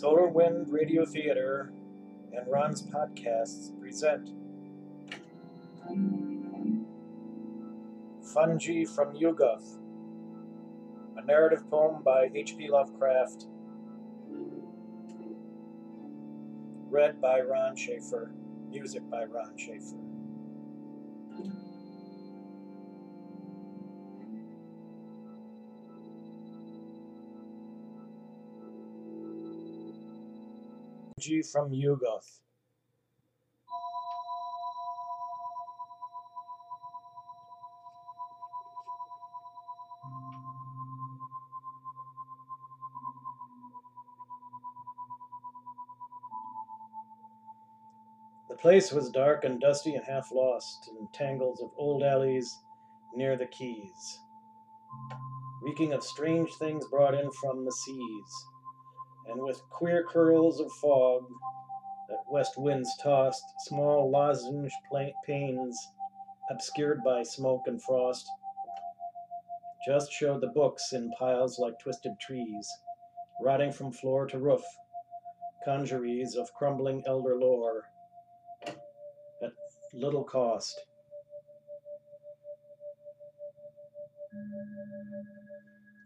[0.00, 1.70] Solar Wind Radio Theater
[2.32, 4.30] and Ron's podcasts present
[8.32, 9.76] Fungi from Yuggoth,
[11.18, 12.70] a narrative poem by H.P.
[12.70, 13.44] Lovecraft,
[16.88, 18.32] read by Ron Schaefer,
[18.70, 20.09] music by Ron Schaefer.
[31.20, 32.40] Fungi from Yuggoth.
[48.48, 52.50] The place was dark and dusty and half lost in tangles of old alleys
[53.14, 54.20] near the quays,
[55.62, 58.46] reeking of strange things brought in from the seas,
[59.28, 61.22] and with queer curls of fog
[62.08, 64.72] that west winds tossed, small lozenge
[65.26, 65.78] panes
[66.50, 68.28] obscured by smoke and frost,
[69.86, 72.68] just showed the books in piles like twisted trees,
[73.42, 74.62] rotting from floor to roof,
[75.64, 77.84] congeries of crumbling elder lore
[78.66, 79.52] at
[79.94, 80.80] little cost.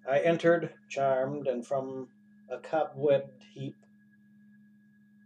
[0.09, 2.09] I entered, charmed, and from
[2.51, 3.77] a cobwebbed heap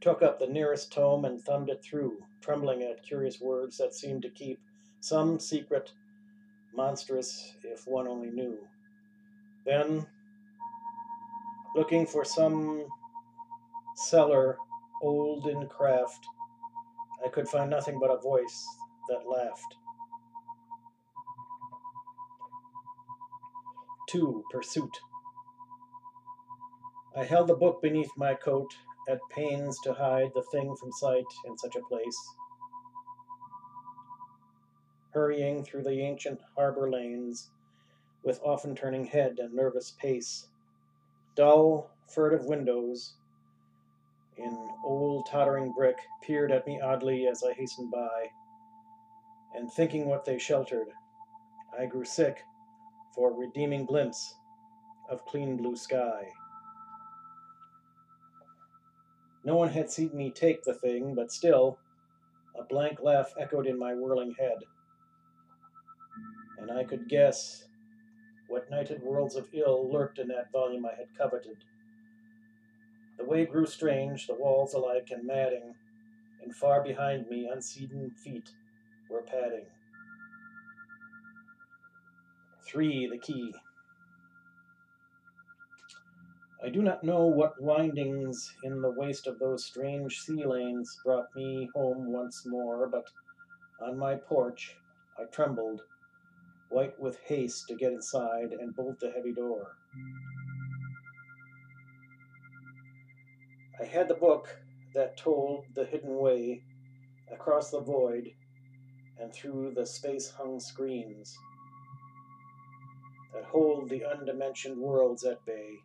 [0.00, 4.22] took up the nearest tome and thumbed it through, trembling at curious words that seemed
[4.22, 4.60] to keep
[5.00, 5.92] some secret,
[6.74, 8.58] monstrous if one only knew.
[9.66, 10.06] Then,
[11.74, 12.86] looking for some
[13.96, 14.56] seller
[15.02, 16.24] old in craft,
[17.24, 18.66] I could find nothing but a voice
[19.08, 19.74] that laughed.
[24.08, 24.96] Two, Pursuit.
[27.16, 28.70] I held the book beneath my coat,
[29.08, 32.34] at pains to hide the thing from sight in such a place.
[35.12, 37.50] Hurrying through the ancient harbor lanes,
[38.22, 40.48] with often turning head and nervous pace,
[41.34, 43.14] dull, furtive windows
[44.36, 48.28] in old tottering brick peered at me oddly as I hastened by,
[49.54, 50.88] and thinking what they sheltered,
[51.76, 52.44] I grew sick
[53.14, 54.34] for a redeeming glimpse
[55.10, 56.28] of clean blue sky.
[59.48, 61.78] No one had seen me take the thing, but still,
[62.54, 64.58] a blank laugh echoed in my whirling head.
[66.58, 67.64] And I could guess
[68.48, 71.56] what nighted worlds of ill lurked in that volume I had coveted.
[73.16, 75.74] The way grew strange, the walls alike and madding,
[76.42, 78.50] and far behind me unseen feet
[79.08, 79.64] were padding.
[82.66, 83.54] Three, the key.
[86.60, 91.34] I do not know what windings in the waste of those strange sea lanes brought
[91.36, 93.06] me home once more, but
[93.80, 94.76] on my porch
[95.16, 95.82] I trembled,
[96.68, 99.76] white with haste to get inside and bolt the heavy door.
[103.80, 104.48] I had the book
[104.94, 106.64] that told the hidden way
[107.30, 108.32] across the void
[109.20, 111.36] and through the space hung screens
[113.32, 115.78] that hold the undimensioned worlds at bay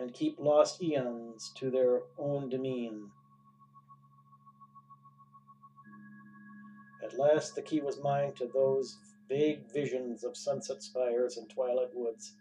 [0.00, 3.10] and keep lost eons to their own demesne.
[7.04, 8.96] At last the key was mine to those
[9.28, 12.34] vague visions of sunset spires and twilight woods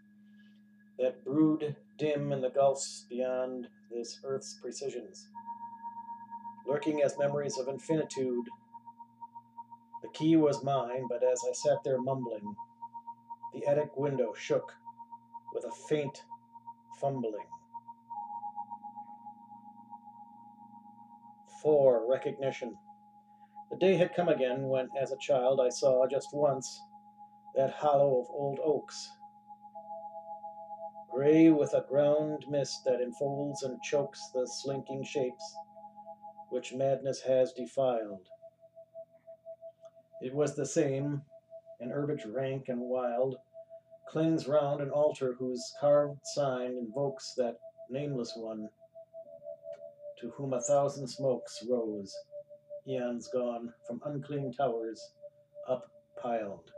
[0.97, 5.27] that brood dim in the gulfs beyond this earth's precisions,
[6.65, 8.45] lurking as memories of infinitude.
[10.01, 12.55] The key was mine, but as I sat there mumbling,
[13.53, 14.73] the attic window shook
[15.53, 16.23] with a faint
[16.99, 17.45] fumbling.
[21.61, 22.75] Four, recognition.
[23.69, 26.81] The day had come again when, as a child, I saw just once
[27.55, 29.11] that hollow of old oaks,
[31.11, 35.55] gray with a ground mist that enfolds and chokes the slinking shapes
[36.49, 38.27] which madness has defiled.
[40.21, 41.21] It was the same,
[41.79, 43.37] an herbage rank and wild,
[44.09, 47.57] clings round an altar whose carved sign invokes that
[47.89, 48.67] nameless one
[50.19, 52.13] to whom a thousand smokes rose,
[52.87, 55.13] eons gone from unclean towers
[55.67, 55.85] up
[56.21, 56.71] piled.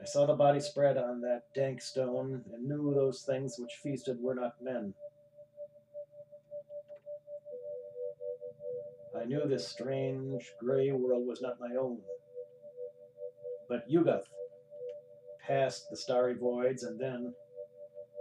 [0.00, 4.20] I saw the body spread on that dank stone and knew those things which feasted
[4.20, 4.94] were not men.
[9.18, 11.98] I knew this strange gray world was not my own.
[13.68, 14.28] But Yuggoth
[15.50, 17.34] passed the starry voids, and then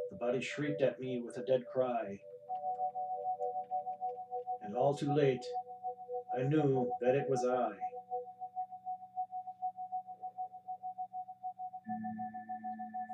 [0.10, 2.20] the body shrieked at me with a dead cry,
[4.64, 5.46] and all too late,
[6.36, 7.74] I knew that it was I.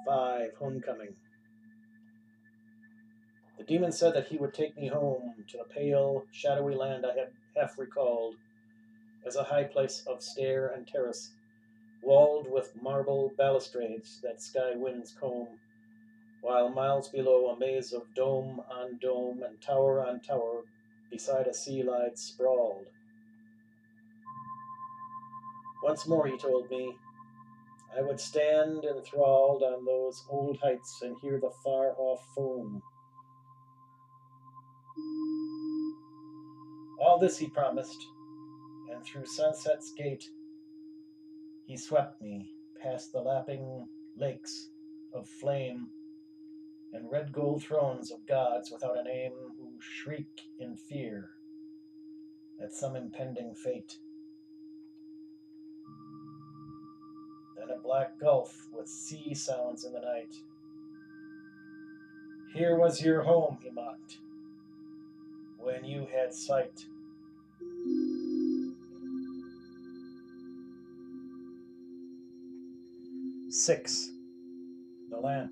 [0.06, 1.16] Five, homecoming.
[3.58, 7.20] The demon said that he would take me home to the pale, shadowy land I
[7.20, 8.36] had half recalled
[9.26, 11.32] as a high place of stair and terrace,
[12.06, 15.48] walled with marble balustrades that sky winds comb,
[16.42, 20.62] while miles below a maze of dome on dome and tower on tower
[21.10, 22.86] beside a sea lied sprawled.
[25.84, 26.96] Once more, he told me,
[27.98, 32.84] I would stand enthralled on those old heights and hear the far off foam.
[37.00, 38.08] All this he promised,
[38.92, 40.25] and through sunset's gate
[41.66, 42.52] he swept me
[42.82, 44.70] past the lapping lakes
[45.14, 45.88] of flame
[46.94, 51.32] and red gold thrones of gods without a name who shriek in fear
[52.62, 53.98] at some impending fate.
[57.58, 60.36] Then a black gulf with sea sounds in the night.
[62.54, 64.20] Here was your home, he mocked,
[65.58, 66.86] when you had sight.
[73.66, 74.12] Six.
[75.10, 75.50] The lamp.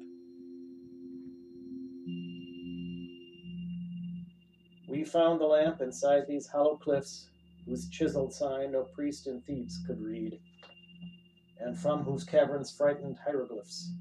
[4.87, 7.27] We found the lamp inside these hollow cliffs,
[7.65, 10.39] whose chiseled sign no priest in Thebes could read,
[11.59, 13.91] and from whose caverns frightened hieroglyphs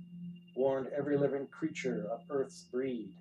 [0.54, 3.14] warned every living creature of earth's breed.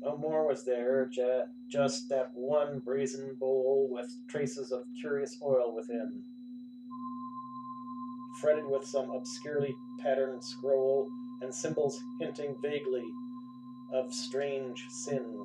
[0.00, 5.76] No more was there, ju- just that one brazen bowl with traces of curious oil
[5.76, 6.24] within
[8.42, 11.08] fretted with some obscurely patterned scroll
[11.40, 13.08] and symbols hinting vaguely
[13.94, 15.44] of strange sin.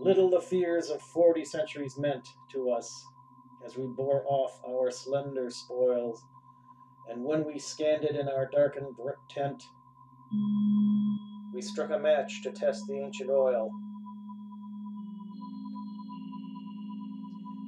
[0.00, 3.06] Little the fears of forty centuries meant to us
[3.64, 6.20] as we bore off our slender spoils,
[7.08, 8.96] and when we scanned it in our darkened
[9.30, 9.62] tent,
[11.54, 13.70] we struck a match to test the ancient oil.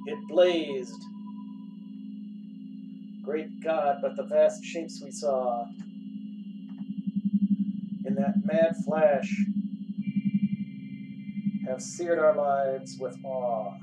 [0.07, 1.01] It blazed.
[3.23, 5.65] Great God, but the vast shapes we saw
[8.05, 9.45] in that mad flash
[11.67, 13.73] have seared our lives with awe.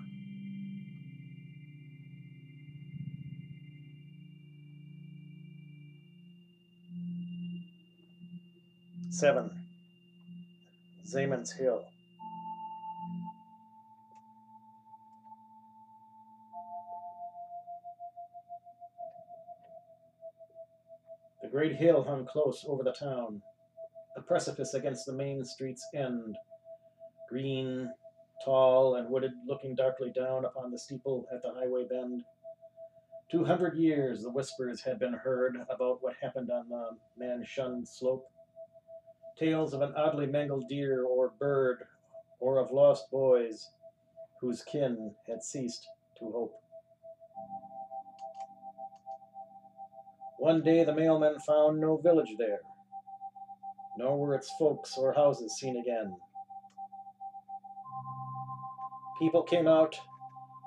[9.10, 9.50] Seven.
[11.06, 11.84] Zaman's Hill.
[21.62, 23.40] Great hill hung close over the town,
[24.16, 26.36] a precipice against the main street's end,
[27.28, 27.88] green,
[28.44, 32.24] tall, and wooded, looking darkly down upon the steeple at the highway bend.
[33.30, 37.86] Two hundred years the whispers had been heard about what happened on the man shunned
[37.86, 38.28] slope.
[39.38, 41.84] Tales of an oddly mangled deer or bird,
[42.40, 43.70] or of lost boys
[44.40, 45.86] whose kin had ceased
[46.18, 46.61] to hope.
[50.42, 52.62] One day the mailman found no village there,
[53.96, 56.16] nor were its folks or houses seen again.
[59.20, 59.94] People came out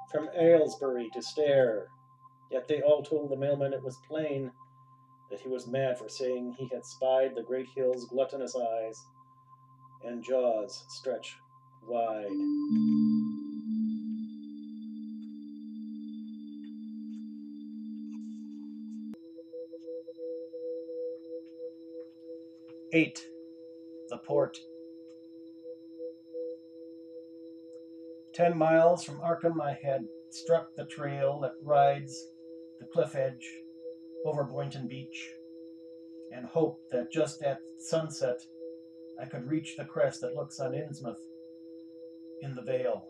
[0.10, 1.88] from Aylesbury to stare,
[2.50, 4.50] yet they all told the mailman it was plain
[5.30, 9.06] that he was mad for saying he had spied the great hill's gluttonous eyes
[10.06, 11.36] and jaws stretch
[11.86, 13.25] wide.
[22.96, 23.20] Eight.
[24.08, 24.58] The port.
[28.34, 32.18] Ten miles from Arkham, I had struck the trail that rides
[32.80, 33.46] the cliff edge
[34.26, 35.30] over Boynton Beach
[36.32, 38.40] and hoped that just at sunset
[39.22, 41.20] I could reach the crest that looks on Innsmouth
[42.44, 43.10] in the Vale.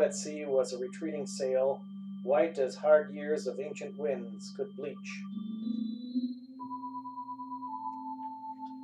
[0.00, 1.82] Out at sea was a retreating sail,
[2.22, 4.96] white as hard years of ancient winds could bleach.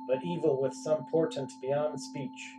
[0.07, 2.51] But evil with some portent beyond speech,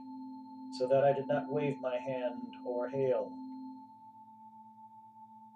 [0.79, 3.31] so that I did not wave my hand or hail.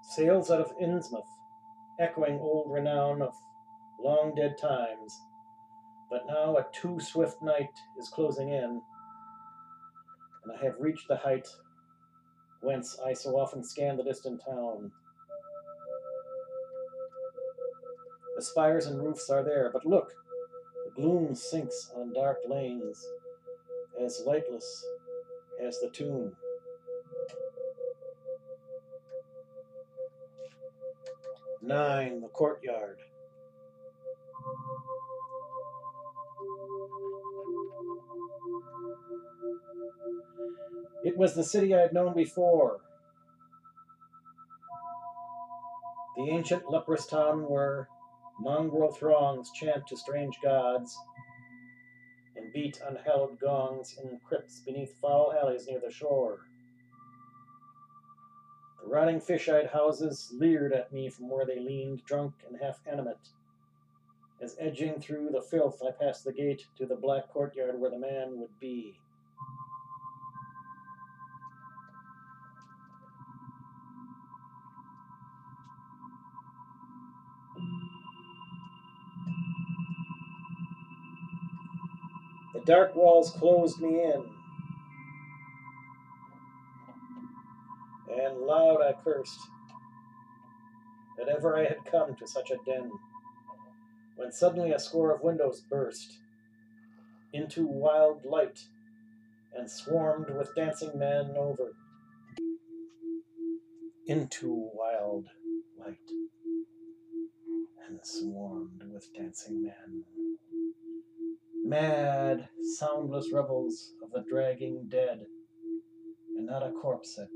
[0.02, 1.26] Sails out of Innsmouth,
[1.98, 3.34] echoing old renown of
[4.00, 5.20] long dead times,
[6.08, 8.80] but now a too swift night is closing in,
[10.44, 11.48] and I have reached the height
[12.62, 14.92] whence I so often scan the distant town.
[18.36, 20.14] The spires and roofs are there, but look,
[20.86, 23.04] the gloom sinks on dark lanes,
[24.00, 24.86] as lightless
[25.60, 26.36] as the tomb.
[31.60, 32.98] Nine, the courtyard.
[41.04, 42.80] It was the city I had known before.
[46.16, 47.88] The ancient leprous town where
[48.38, 50.96] mongrel throngs chant to strange gods
[52.36, 56.40] and beat unhallowed gongs in crypts beneath foul alleys near the shore.
[58.82, 63.30] The rotting fish-eyed houses leered at me from where they leaned, drunk and half animate.
[64.40, 67.98] As edging through the filth, I passed the gate to the black courtyard where the
[67.98, 68.98] man would be.
[82.64, 84.24] The dark walls closed me in,
[88.08, 89.40] and loud I cursed
[91.18, 92.88] that ever I had come to such a den,
[94.14, 96.20] when suddenly a score of windows burst
[97.32, 98.60] into wild light
[99.56, 101.72] and swarmed with dancing men over.
[104.06, 105.26] Into wild
[105.76, 105.96] light
[107.88, 110.04] and swarmed with dancing men.
[111.64, 115.26] Mad, soundless revels of the dragging dead,
[116.36, 117.28] and not a corpse at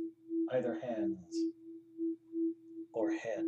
[0.53, 1.45] either hands
[2.93, 3.45] or head.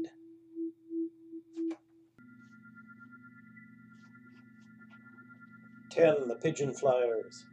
[5.90, 7.44] Ten, the pigeon flyers.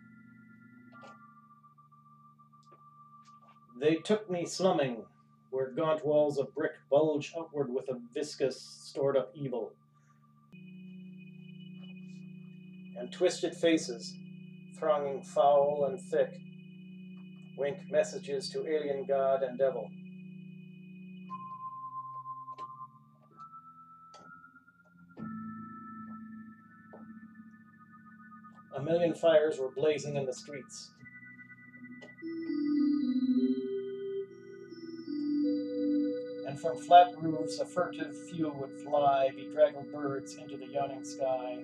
[3.79, 5.03] They took me slumming,
[5.49, 9.73] where gaunt walls of brick bulge outward with a viscous, stored up evil.
[12.97, 14.13] And twisted faces,
[14.79, 16.39] thronging foul and thick,
[17.57, 19.89] wink messages to alien god and devil.
[28.75, 30.91] A million fires were blazing in the streets.
[36.47, 41.63] And from flat roofs, a furtive few would fly bedraggled birds into the yawning sky,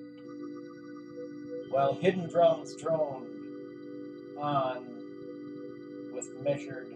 [1.72, 3.28] while hidden drums droned
[4.38, 4.86] on
[6.14, 6.94] with measured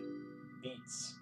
[0.62, 1.16] beats.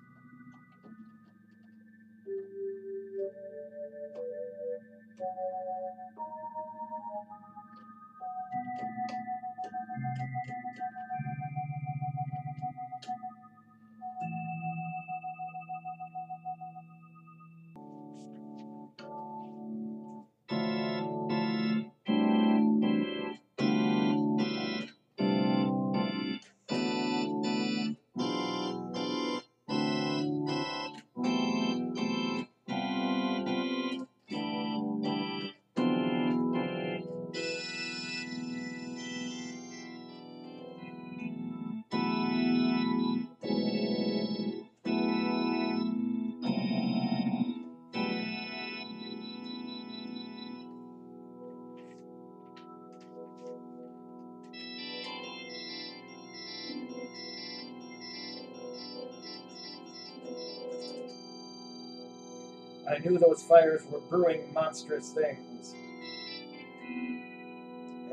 [63.03, 65.75] Knew those fires were brewing monstrous things.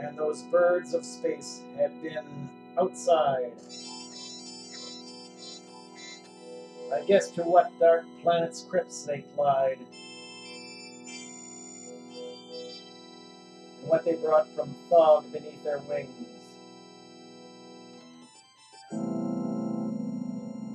[0.00, 3.52] And those birds of space had been outside.
[6.92, 9.78] I guess to what dark planet's crypts they plied.
[13.80, 16.26] And what they brought from fog beneath their wings.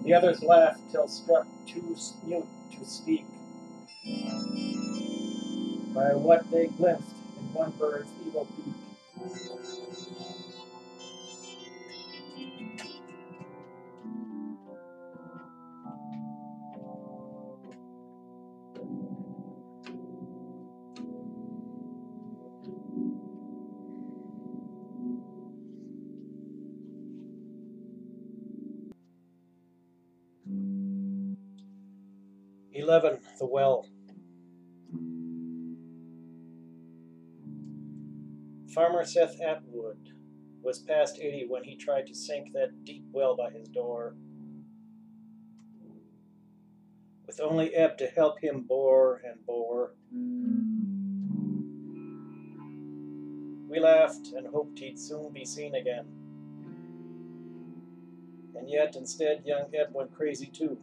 [0.05, 2.45] The others laughed till struck too mute
[2.79, 3.25] to speak
[5.95, 8.75] by what they glimpsed in one bird's evil beak.
[32.73, 33.87] Eleven, the well.
[38.75, 40.09] Farmer Seth Atwood
[40.61, 44.15] was past 80 when he tried to sink that deep well by his door.
[47.25, 49.93] with only Eb to help him bore and bore.
[53.69, 56.05] We laughed and hoped he'd soon be seen again.
[58.55, 60.77] And yet, instead, young Eb went crazy too.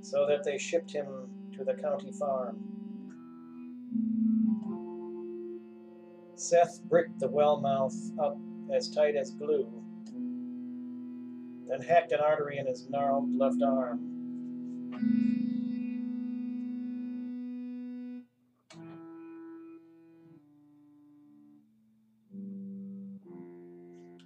[0.00, 1.06] So that they shipped him
[1.56, 2.67] to the county farm.
[6.38, 8.38] Seth bricked the well mouth up
[8.72, 9.68] as tight as glue,
[11.66, 13.98] then hacked an artery in his gnarled left arm.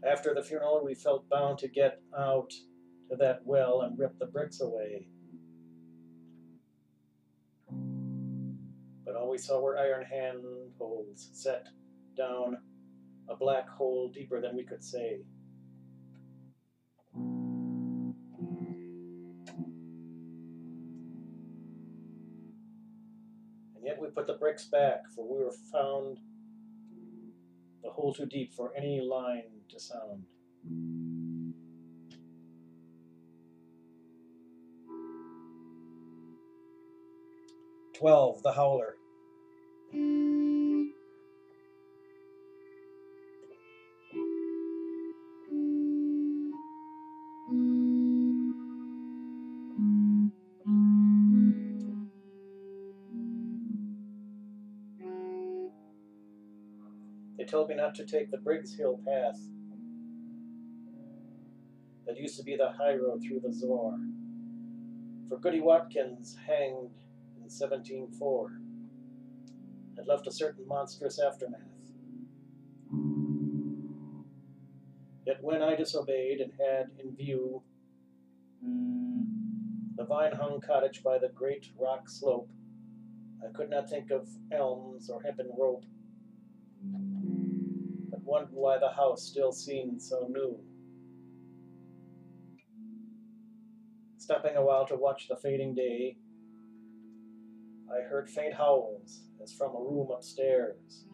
[0.07, 2.53] After the funeral, we felt bound to get out
[3.09, 5.09] to that well and rip the bricks away.
[9.03, 11.69] But all we saw were iron handholds set
[12.17, 12.59] down
[13.29, 15.21] a black hole deeper than we could say.
[23.75, 26.19] And yet we put the bricks back, for we were found
[27.83, 30.27] the hole too deep for any line to sound.
[37.95, 38.97] Twelve, the howler.
[57.43, 59.41] They told me not to take the Briggs Hill path
[62.07, 63.99] that used to be the high road through the Zoar.
[65.29, 66.95] For Goody Watkins, hanged
[67.35, 68.61] in 1704,
[69.97, 71.59] had left a certain monstrous aftermath.
[75.27, 77.65] Yet when I disobeyed and had in view
[79.97, 82.53] the vine hung cottage by the great rock slope,
[83.45, 85.85] I could not think of elms or hempen rope,
[88.25, 90.59] why the house still seemed so new.
[94.19, 96.17] Stopping a while to watch the fading day,
[97.91, 101.07] I heard faint howls as from a room upstairs.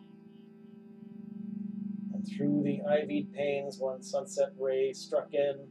[2.12, 5.66] And through the ivied panes, one sunset ray struck in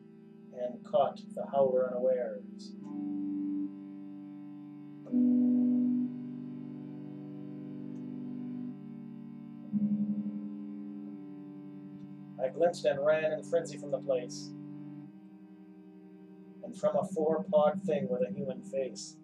[0.60, 2.73] and caught the howler unawares.
[12.47, 14.51] I glimpsed and ran in frenzy from the place,
[16.63, 19.17] and from a four pawed thing with a human face.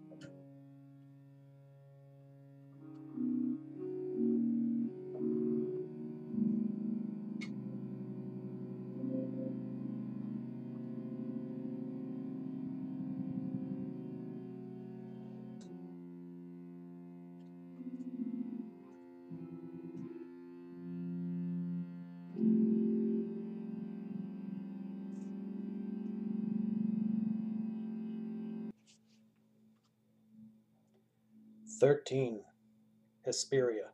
[33.25, 33.92] Hesperia.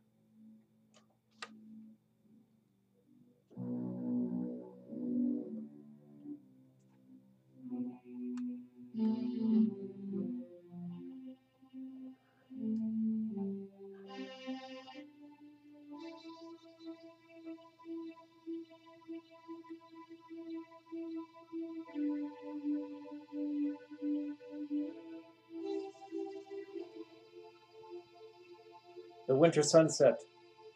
[29.39, 30.19] Winter sunset,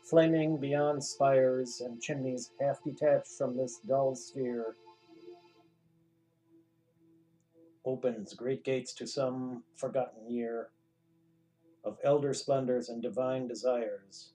[0.10, 4.76] flaming beyond spires and chimneys half detached from this dull sphere,
[7.86, 10.70] opens great gates to some forgotten year
[11.84, 14.32] of elder splendors and divine desires.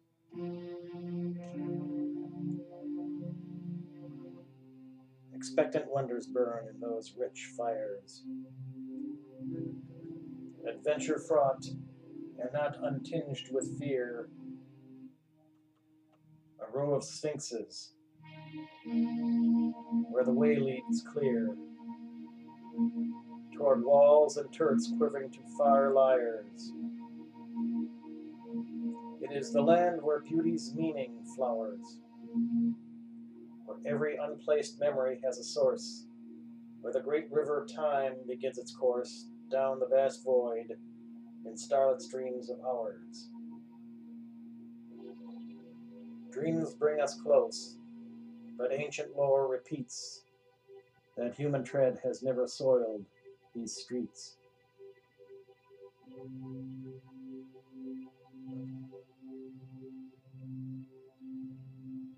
[5.34, 8.24] Expectant wonders burn in those rich fires.
[10.68, 11.64] Adventure fraught
[12.40, 14.28] and not untinged with fear.
[16.60, 17.92] A row of sphinxes
[20.10, 21.56] where the way leads clear
[23.56, 26.72] toward walls and turrets quivering to fire lyres.
[29.20, 31.98] It is the land where beauty's meaning flowers,
[33.66, 36.06] where every unplaced memory has a source,
[36.80, 40.76] where the great river time begins its course down the vast void
[41.48, 43.28] in starlit dreams of hours.
[46.30, 47.76] Dreams bring us close,
[48.56, 50.22] but ancient lore repeats
[51.16, 53.04] that human tread has never soiled
[53.54, 54.36] these streets.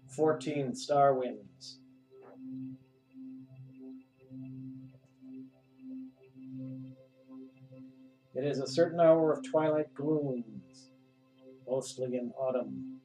[0.09, 1.79] Fourteen star winds.
[8.41, 10.93] It is a certain hour of twilight glooms,
[11.69, 12.99] mostly in autumn,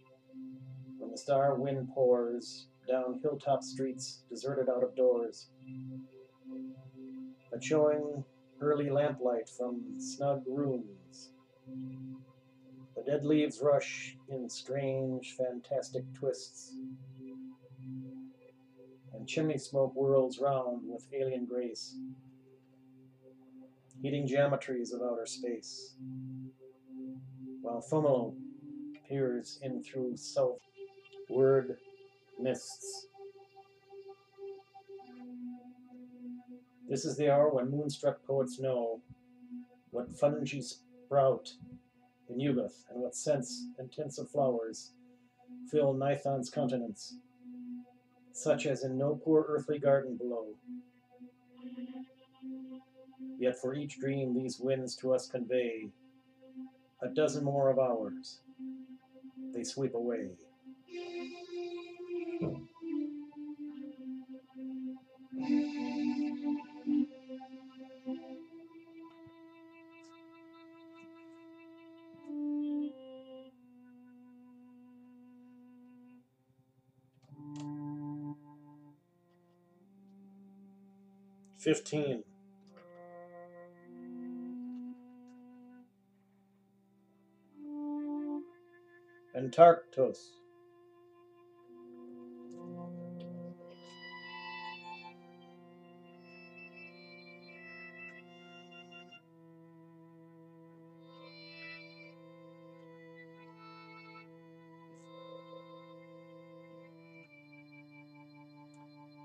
[0.97, 5.49] when the star wind pours down hilltop streets deserted out of doors,
[7.51, 8.23] but showing
[8.61, 11.33] early lamplight from snug rooms.
[12.95, 16.77] The dead leaves rush in strange, fantastic twists,
[19.13, 21.93] and chimney smoke whirls round with alien grace
[24.05, 25.95] heating geometries of outer space,
[27.61, 28.35] while Fomalhaut
[29.09, 31.77] peers in through southward
[32.39, 33.07] mists.
[36.87, 39.01] This is the hour when moonstruck poets know
[39.89, 41.49] what fungi sprout
[42.29, 44.91] in Yuggoth and what scents and tints of flowers
[45.71, 47.15] fill Nithon's continents,
[48.33, 50.49] such as in no poor earthly garden below.
[53.37, 55.89] Yet for each dream these winds to us convey
[57.01, 58.39] a dozen more of ours.
[59.53, 60.29] They sweep away.
[81.57, 82.23] Fifteen.
[89.45, 90.31] Antarctos.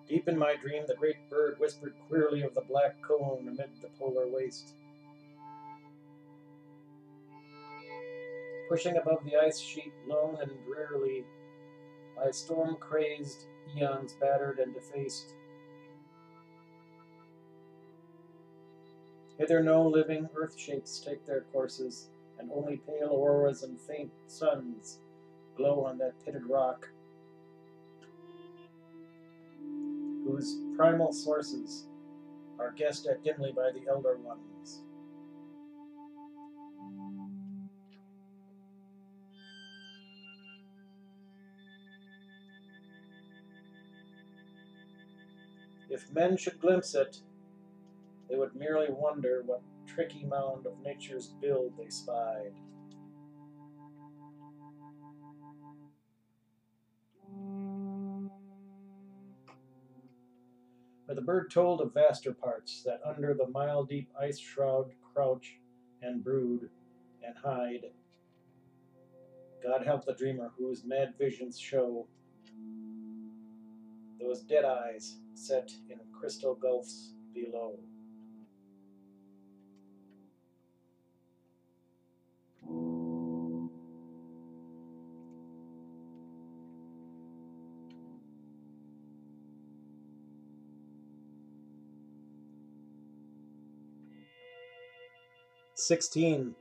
[0.07, 3.89] Deep in my dream, the great bird whispered queerly of the black cone amid the
[3.99, 4.75] polar waste.
[8.71, 11.25] Pushing above the ice sheet lone and drearily,
[12.17, 15.35] by storm crazed eons battered and defaced.
[19.39, 25.01] Hither no living earth shapes take their courses, and only pale auroras and faint suns
[25.57, 26.89] glow on that pitted rock,
[30.25, 31.87] whose primal sources
[32.61, 34.83] are guessed at dimly by the elder ones.
[45.91, 47.21] If men should glimpse it,
[48.29, 52.53] they would merely wonder what tricky mound of nature's build they spied.
[61.09, 65.59] But the bird told of vaster parts that under the mile deep ice shroud crouch
[66.03, 66.71] and brood
[67.27, 67.87] and hide.
[69.61, 72.07] God help the dreamer whose mad visions show
[74.21, 77.79] those dead eyes set in crystal gulfs below.
[95.75, 96.55] Sixteen.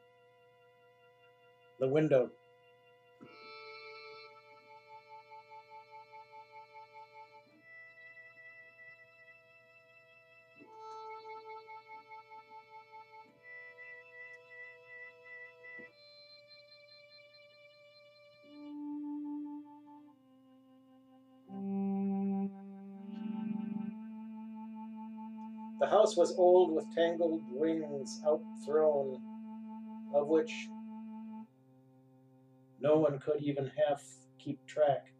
[1.80, 2.32] The window.
[26.20, 29.22] Was old with tangled wings outthrown,
[30.14, 30.68] of which
[32.82, 34.04] no one could even half
[34.38, 35.14] keep track.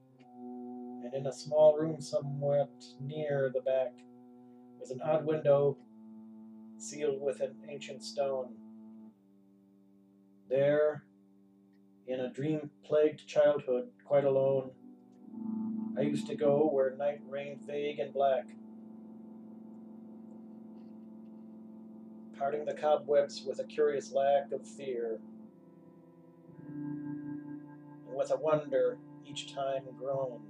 [1.02, 3.94] And in a small room somewhat near the back
[4.78, 5.78] was an odd window
[6.78, 8.56] sealed with an ancient stone.
[10.50, 11.06] There,
[12.08, 14.72] in a dream plagued childhood, quite alone,
[15.98, 18.48] I used to go where night reigned vague and black
[22.39, 25.19] parting the cobwebs with a curious lack of fear,
[26.69, 30.41] and with a wonder each time grown.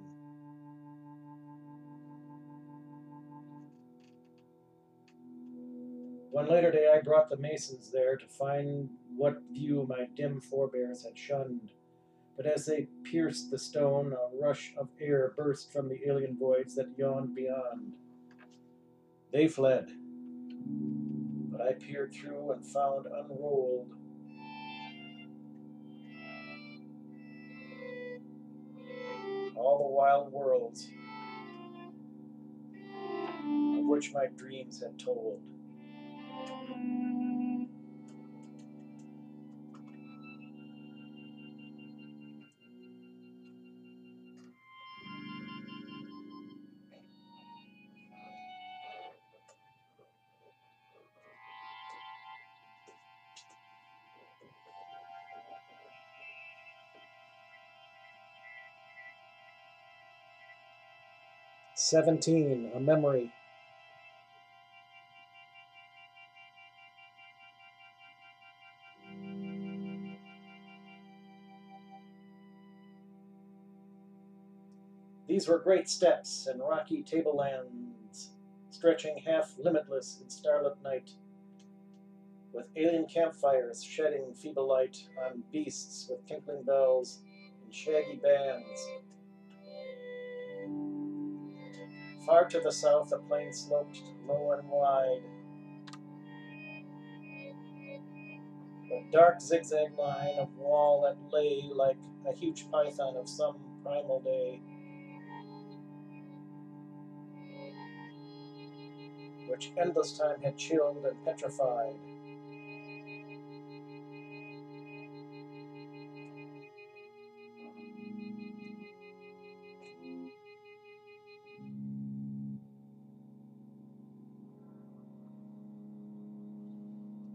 [6.32, 11.04] One later day I brought the masons there to find what view my dim forebears
[11.04, 11.72] had shunned.
[12.38, 16.76] But as they pierced the stone, a rush of air burst from the alien voids
[16.76, 17.94] that yawned beyond.
[19.34, 19.90] They fled,
[21.60, 23.92] but I peered through and found unrolled
[29.56, 30.88] all the wild worlds
[33.78, 35.42] of which my dreams had told.
[61.90, 63.34] Seventeen, a memory.
[75.28, 78.34] These were great steppes and rocky tablelands,
[78.70, 81.10] stretching half limitless in starlit night,
[82.54, 87.22] with alien campfires shedding feeble light on beasts with tinkling bells
[87.64, 88.88] and shaggy bands.
[92.30, 95.24] Far to the south, the plain sloped low and wide.
[98.92, 104.20] A dark zigzag line of wall that lay like a huge python of some primal
[104.20, 104.62] day.
[109.48, 111.96] which endless time had chilled and petrified.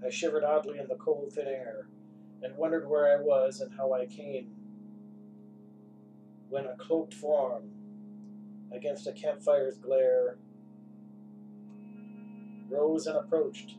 [0.04, 1.88] I shivered oddly in the cold, thin air,
[2.42, 4.48] and wondered where I was and how I came.
[6.50, 7.70] When a cloaked form,
[8.70, 10.36] against a campfire's glare,
[12.68, 13.76] rose and approached.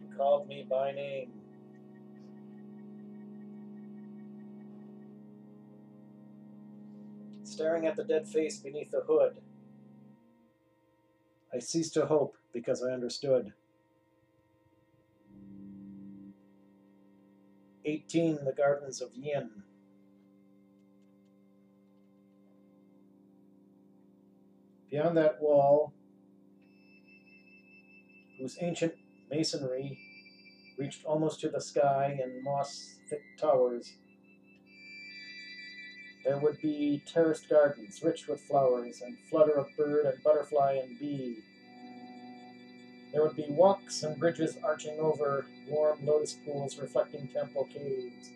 [0.00, 1.32] He called me by name.
[7.42, 9.36] Staring at the dead face beneath the hood,
[11.52, 13.52] I ceased to hope because I understood.
[17.84, 18.44] 18.
[18.44, 19.50] The Gardens of Yin.
[24.90, 25.92] Beyond that wall,
[28.38, 28.94] whose ancient
[29.30, 29.98] masonry
[30.78, 33.92] reached almost to the sky in moss thick towers,
[36.24, 40.98] there would be terraced gardens rich with flowers and flutter of bird and butterfly and
[40.98, 41.42] bee.
[43.14, 48.32] There would be walks and bridges arching over warm lotus pools reflecting temple caves.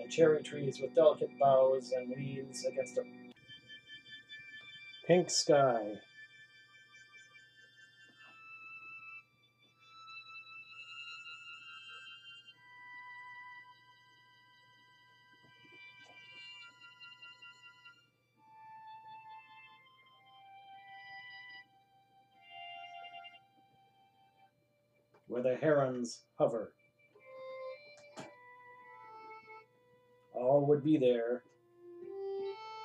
[0.00, 3.04] And cherry trees with delicate boughs and leaves against a
[5.06, 6.00] pink sky.
[25.40, 26.72] Where the herons hover.
[30.34, 31.42] All would be there,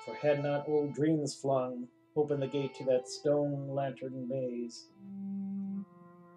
[0.06, 4.88] for had not old dreams flung open the gate to that stone lantern maze,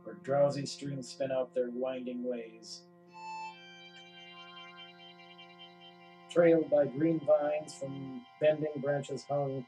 [0.02, 2.83] where drowsy streams spin out their winding ways.
[6.31, 9.64] Trailed by green vines from bending branches hung,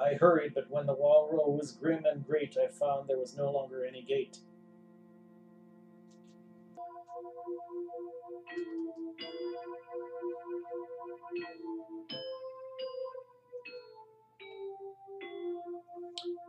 [0.00, 3.50] I hurried, but when the wall rose grim and great, I found there was no
[3.50, 4.38] longer any gate.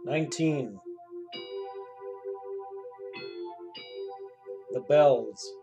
[0.06, 0.80] Nineteen.
[4.72, 5.61] The bells.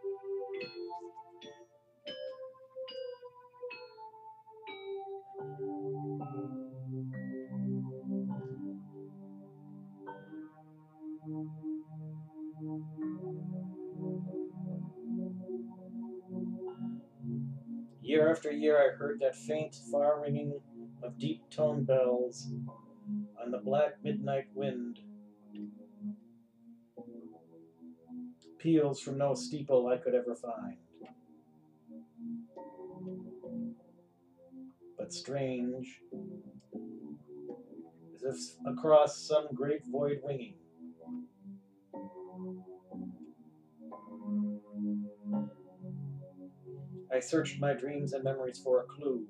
[18.99, 20.61] heard that faint, far ringing
[21.03, 22.49] of deep-toned bells
[23.43, 24.99] on the black midnight wind.
[28.59, 30.77] Peals from no steeple I could ever find.
[34.99, 36.01] But strange,
[38.17, 40.55] as if across some great void winging.
[47.19, 49.27] I searched my dreams and memories for a clue,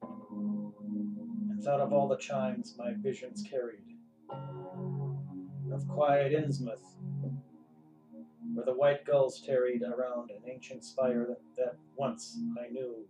[0.00, 3.84] and thought of all the chimes my visions carried,
[5.70, 6.96] of quiet Innsmouth,
[8.54, 13.06] where the white gulls tarried around an ancient spire that, that once I knew.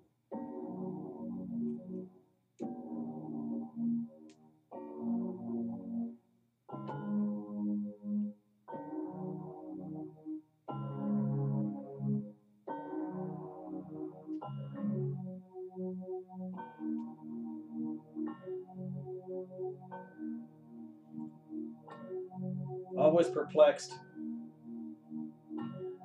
[23.36, 23.92] Perplexed,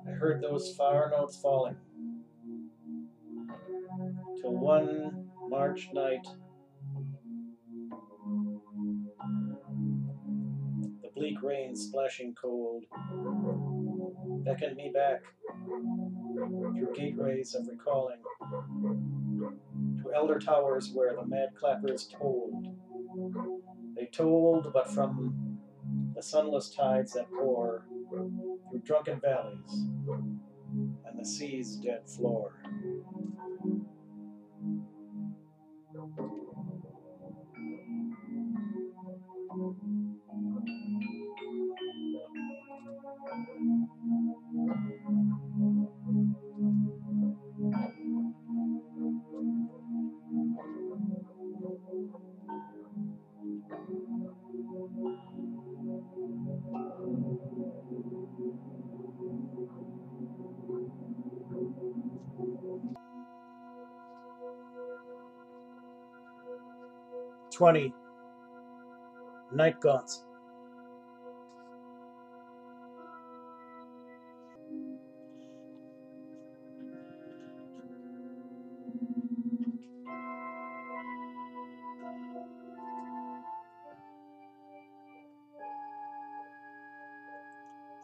[0.06, 1.76] I heard those far notes falling.
[4.38, 6.26] Till one March night,
[11.00, 12.84] the bleak rain splashing cold
[14.44, 15.22] beckoned me back
[15.64, 18.20] through gateways of recalling
[20.02, 22.76] to elder towers where the mad clappers tolled.
[23.96, 25.51] They tolled, but from
[26.22, 29.86] the sunless tides that pour through drunken valleys
[31.04, 32.62] and the sea's dead floor.
[67.62, 67.94] Twenty.
[69.52, 70.24] Night gaunts.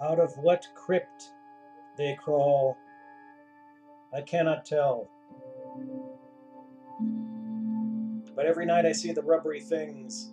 [0.01, 1.33] Out of what crypt
[1.97, 2.77] they crawl,
[4.15, 5.09] I cannot tell.
[8.39, 10.31] But every night I see the rubbery things.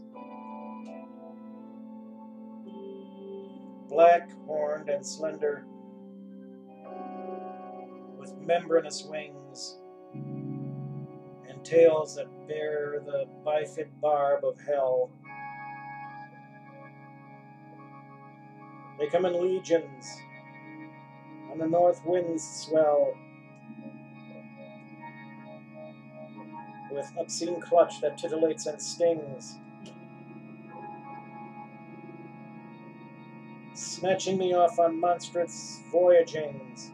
[3.89, 5.65] Black, horned, and slender,
[8.19, 9.79] with membranous wings,
[10.13, 15.09] and tails that bear the bifid barb of hell.
[18.99, 20.05] They come in legions,
[21.51, 23.15] and the north winds swell.
[26.95, 29.57] With obscene clutch that titillates and stings,
[33.73, 36.91] snatching me off on monstrous voyagings.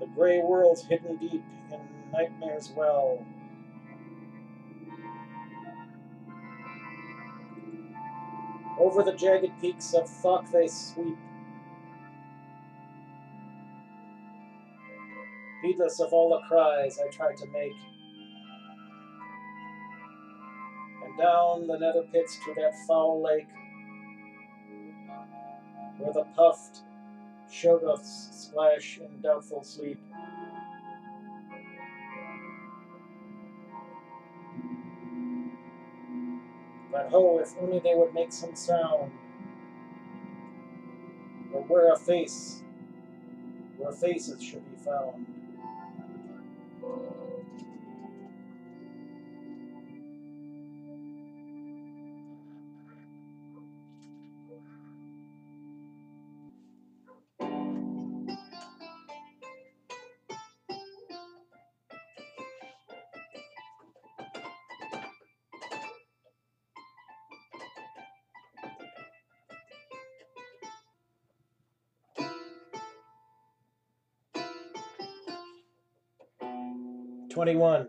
[0.00, 3.22] The gray world's hidden deep in nightmare's well.
[8.80, 11.18] Over the jagged peaks of Thok they sweep,
[15.62, 17.72] heedless of all the cries I tried to make.
[21.04, 23.48] And down the nether pits to that foul lake,
[25.98, 26.82] where the puffed
[27.50, 30.00] shoggoths splash in doubtful sleep.
[36.92, 39.12] But ho, if only they would make some sound,
[41.52, 42.62] or wear a face
[43.76, 45.35] where faces should be found.
[77.36, 77.88] Twenty-one.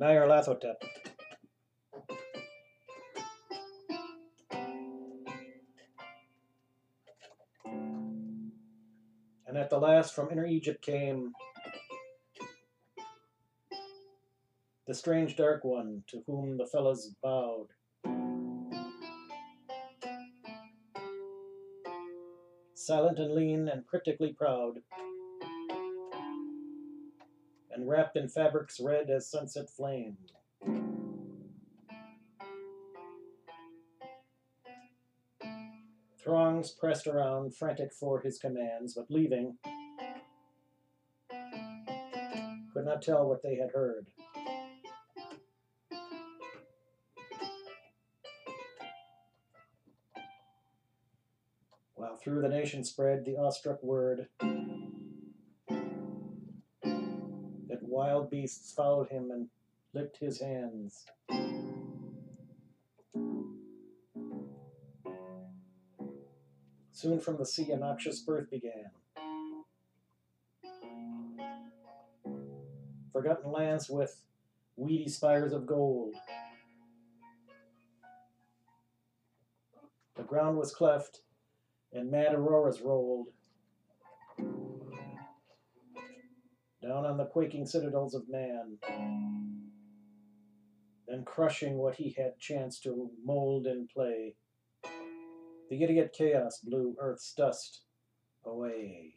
[0.00, 0.74] Nyarlathotep.
[9.46, 11.32] And at the last from inner Egypt came
[14.88, 17.68] the strange dark one to whom the fellows bowed.
[22.86, 24.78] silent and lean and cryptically proud,
[27.86, 30.16] wrapped in fabrics red as sunset flame.
[36.22, 39.56] Throngs pressed around, frantic for his commands, but leaving,
[42.72, 44.06] could not tell what they had heard.
[51.94, 54.26] While through the nation spread the awestruck word
[57.86, 59.48] wild beasts followed him and
[59.94, 61.04] licked his hands.
[66.92, 68.90] Soon from the sea a noxious birth began.
[73.12, 74.22] Forgotten lands with
[74.76, 76.14] weedy spires of gold.
[80.16, 81.20] The ground was cleft,
[81.92, 83.28] and mad auroras rolled.
[86.86, 88.76] Down on the quaking citadels of man,
[91.08, 94.36] then crushing what he had chanced to mold and play.
[95.68, 97.80] The idiot chaos blew Earth's dust
[98.44, 99.14] away.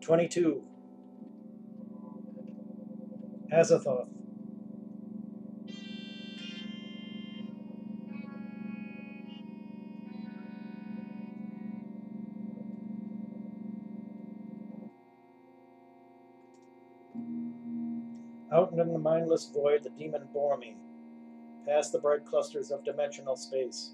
[0.00, 0.62] Twenty-two.
[3.52, 4.08] Azathoth.
[18.74, 20.76] Out in the mindless void, the demon bore me,
[21.64, 23.92] past the bright clusters of dimensional space,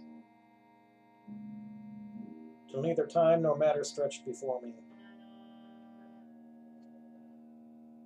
[2.71, 4.73] till neither time nor matter stretched before me,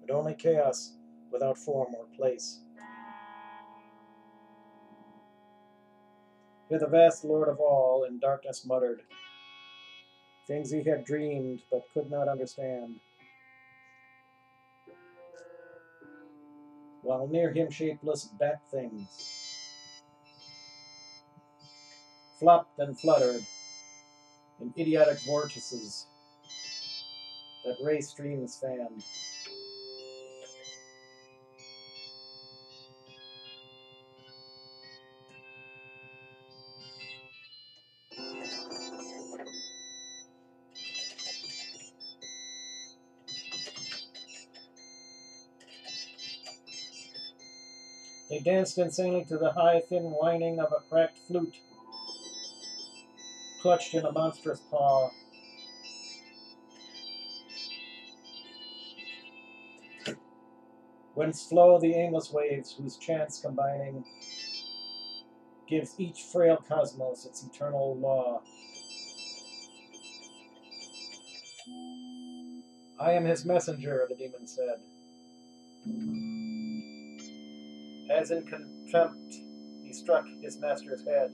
[0.00, 0.94] but only chaos
[1.30, 2.58] without form or place.
[6.68, 9.02] Here the vast Lord of all in darkness muttered,
[10.48, 12.96] things he had dreamed but could not understand.
[17.04, 19.08] While near him shapeless bat things
[22.40, 23.44] flopped and fluttered
[24.60, 26.06] in idiotic vortices
[27.64, 29.02] that ray streams fanned.
[48.34, 51.60] They danced insanely to the high, thin whining of a cracked flute,
[53.62, 55.10] clutched in a monstrous paw.
[61.14, 64.04] Whence flow the aimless waves whose chants combining
[65.68, 68.42] gives each frail cosmos its eternal law.
[72.98, 74.80] I am his messenger, the demon said.
[78.10, 79.34] As in contempt,
[79.82, 81.32] he struck his master's head.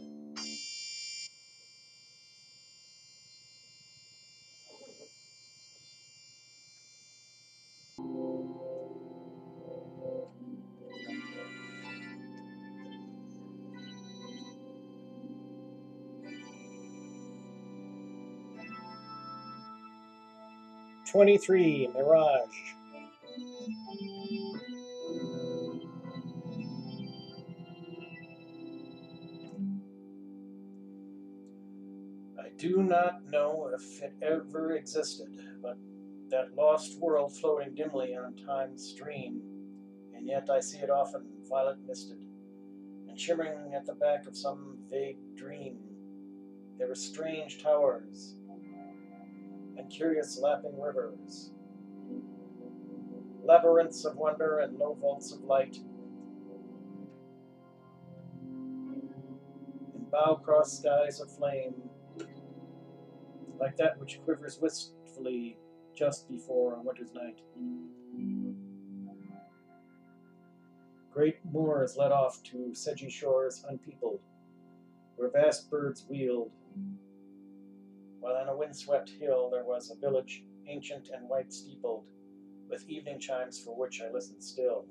[21.10, 22.40] Twenty-three, Mirage.
[32.60, 35.78] Do not know if it ever existed, but
[36.28, 39.40] that lost world floating dimly on time's stream,
[40.14, 42.22] and yet I see it often violet misted,
[43.08, 45.78] and shimmering at the back of some vague dream.
[46.76, 48.34] There were strange towers
[49.78, 51.52] and curious lapping rivers,
[53.42, 55.78] labyrinths of wonder and low vaults of light.
[59.94, 61.89] In bow-crossed skies of flame,
[63.60, 65.58] like that which quivers wistfully
[65.94, 67.38] just before a winter's night.
[71.12, 74.20] Great moors led off to sedgy shores unpeopled,
[75.16, 76.52] where vast birds wheeled,
[78.20, 82.04] while on a windswept hill there was a village ancient and white steepled,
[82.68, 84.86] with evening chimes for which I listened still.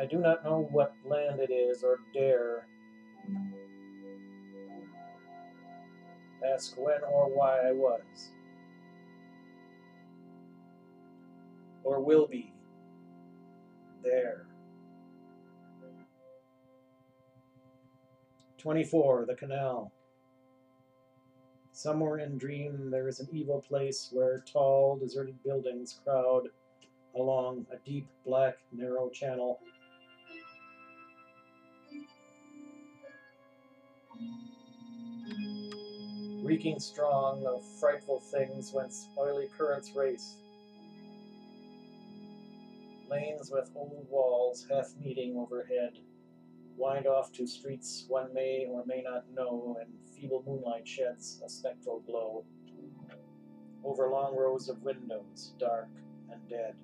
[0.00, 2.66] I do not know what land it is or dare
[6.42, 8.30] ask when or why I was
[11.84, 12.54] or will be
[14.02, 14.46] there.
[18.56, 19.26] 24.
[19.26, 19.92] The Canal.
[21.72, 26.48] Somewhere in Dream there is an evil place where tall, deserted buildings crowd
[27.16, 29.60] along a deep, black, narrow channel.
[36.42, 40.36] Reeking strong of frightful things whence oily currents race.
[43.08, 45.98] Lanes with old walls half meeting overhead
[46.80, 51.48] wind off to streets one may or may not know, and feeble moonlight sheds a
[51.48, 52.42] spectral glow
[53.84, 55.88] over long rows of windows, dark
[56.32, 56.74] and dead.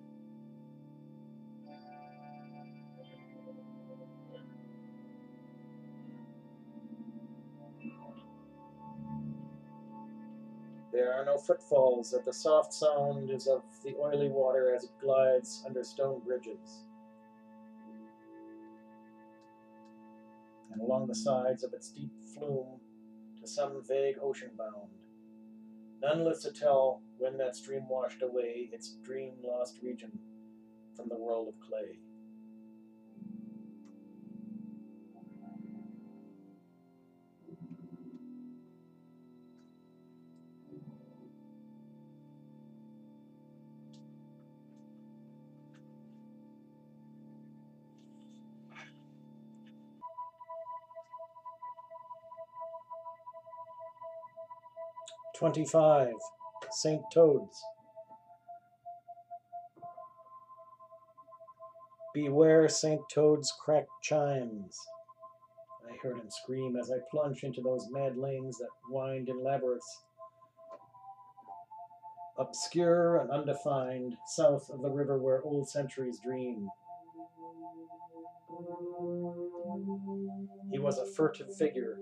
[11.07, 14.91] There are no footfalls, that the soft sound is of the oily water as it
[15.01, 16.83] glides under stone bridges.
[20.73, 22.81] And along the sides of its deep flume
[23.41, 24.91] to some vague ocean bound.
[26.03, 30.19] None lives to tell when that stream washed away its dream lost region
[30.97, 32.01] from the world of clay.
[55.39, 56.15] Twenty-five.
[56.71, 57.03] St.
[57.13, 57.63] Toad's.
[62.15, 63.03] Beware St.
[63.13, 64.79] Toad's cracked chimes.
[65.87, 70.05] I heard him scream as I plunged into those mad lanes that wind in labyrinths,
[72.39, 76.71] obscure and undefined, south of the river where old centuries dream.
[80.73, 81.99] He was a furtive figure,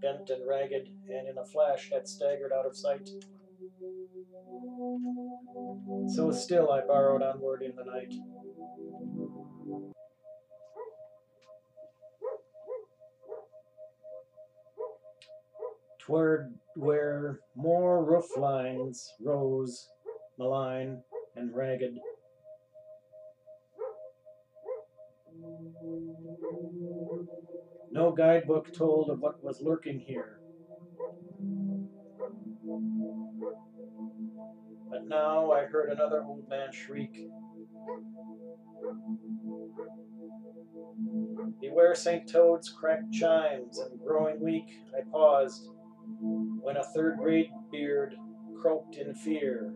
[0.00, 3.08] bent and ragged, and in a flash had staggered out of sight.
[6.14, 8.12] So still I borrowed onward in the night.
[15.98, 19.88] Toward where more roof lines rose,
[20.38, 21.02] malign
[21.34, 21.98] and ragged.
[27.90, 30.40] No guidebook told of what was lurking here.
[34.90, 37.28] But now I heard another old man shriek.
[41.60, 42.28] Beware St.
[42.28, 45.68] Toad's cracked chimes, and growing weak, I paused
[46.20, 48.14] when a third grade beard
[48.60, 49.74] croaked in fear.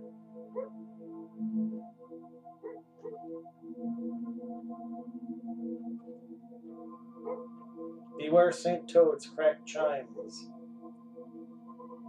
[8.30, 8.88] Beware St.
[8.88, 10.48] Toad's cracked chimes.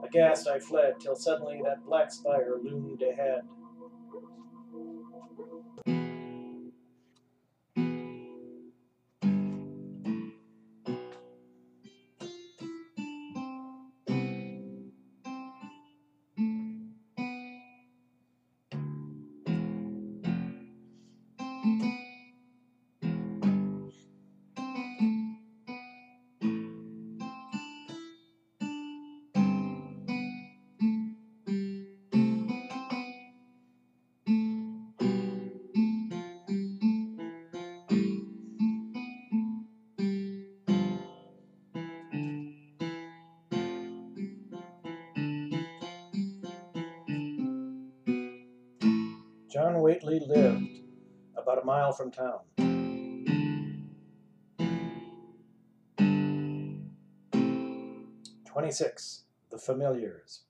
[0.03, 3.41] Aghast I fled, till suddenly that black spire loomed ahead.
[49.61, 50.79] John Whateley lived
[51.37, 52.39] about a mile from town.
[58.43, 59.25] Twenty-six.
[59.51, 60.45] The Familiars.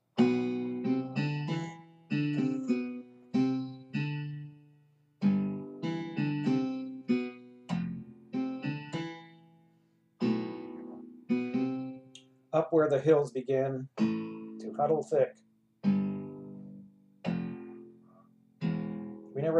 [12.54, 15.34] Up where the hills begin to huddle thick,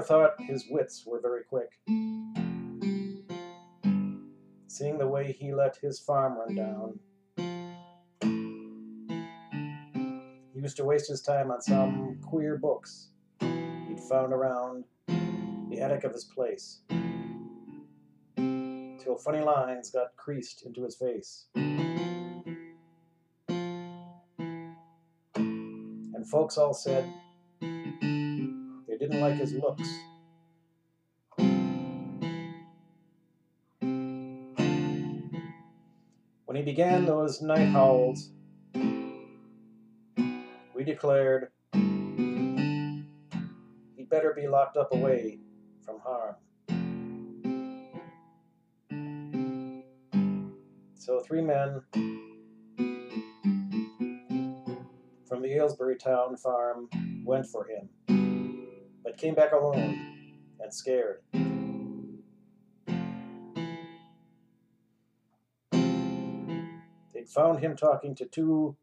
[0.03, 1.71] thought his wits were very quick.
[4.67, 6.99] Seeing the way he let his farm run down,
[10.53, 13.09] he used to waste his time on some queer books
[13.41, 16.81] he'd found around the attic of his place.
[19.03, 21.47] till funny lines got creased into his face.
[26.15, 27.13] And folks all said
[29.13, 29.89] didn't like his looks.
[36.47, 38.31] When he began those night howls,
[40.75, 41.49] we declared
[43.97, 45.41] he'd better be locked up away
[45.85, 46.37] from harm.
[50.95, 51.83] So three men
[55.27, 56.89] from the Aylesbury Town farm
[57.25, 57.89] went for him,
[59.23, 61.21] came back alone and scared.
[67.15, 68.77] They'd found him talking to two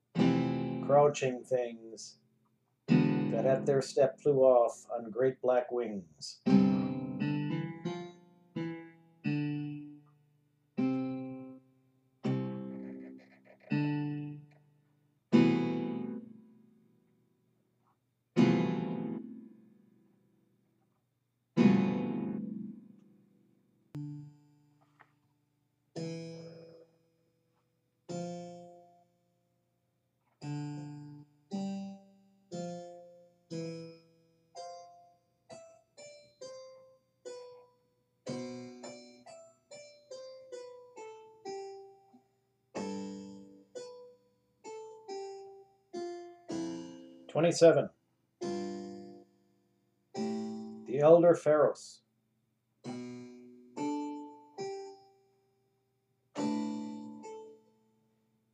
[0.86, 2.20] crouching things
[2.88, 6.40] that at their step flew off on great black wings.
[47.30, 47.90] Twenty-seven.
[50.88, 52.00] The elder Pharos.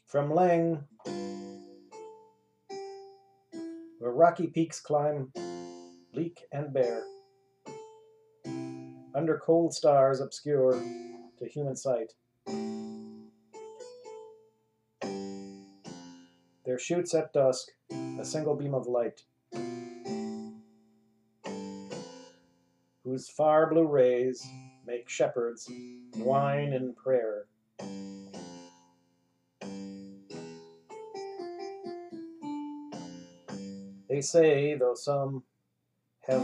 [0.05, 0.83] From Leng,
[3.99, 5.31] where rocky peaks climb,
[6.13, 7.03] bleak and bare,
[9.15, 10.73] under cold stars obscure
[11.39, 12.13] to human sight.
[16.65, 17.69] There shoots at dusk
[18.25, 19.21] a single beam of light,
[23.03, 24.43] whose far blue rays
[24.87, 25.69] make shepherds
[26.15, 27.45] whine in prayer.
[34.09, 35.43] They say, though some
[36.21, 36.41] have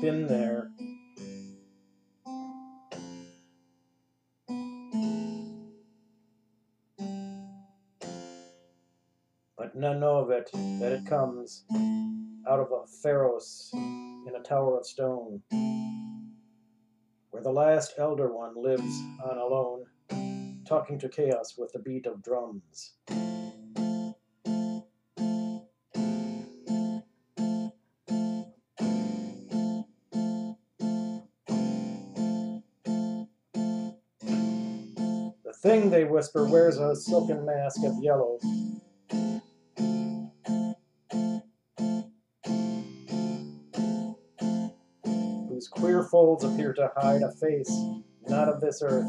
[0.00, 0.70] been there,
[9.88, 11.64] none know of it, that it comes
[12.46, 15.40] out of a pharos in a tower of stone,
[17.30, 19.86] where the last elder one lives on alone,
[20.66, 22.96] talking to chaos with the beat of drums.
[35.44, 38.38] The thing, they whisper, wears a silken mask of yellow.
[46.36, 47.72] Appear to hide a face
[48.28, 49.06] not of this earth.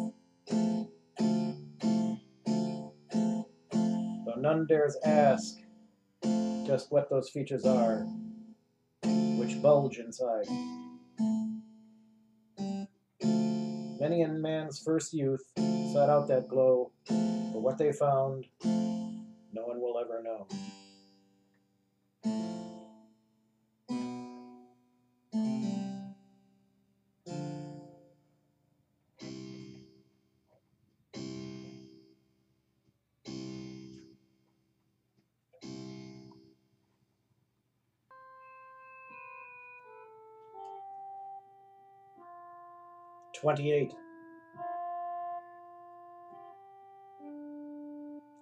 [4.22, 5.56] Though none dares ask
[6.66, 8.06] just what those features are,
[9.04, 10.46] which bulge inside.
[14.00, 15.44] Many in man's first youth
[15.92, 20.48] sought out that glow, but what they found, no one will ever know.
[43.40, 43.94] Twenty-eight.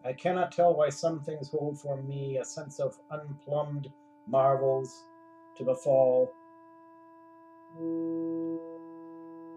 [0.04, 3.91] I cannot tell why some things hold for me a sense of unplumbed
[4.28, 5.06] marvels
[5.58, 6.34] to befall,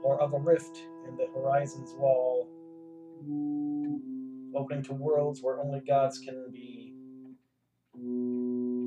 [0.02, 2.46] or of a rift in the horizon's wall,
[4.54, 6.92] opening to worlds where only gods can be.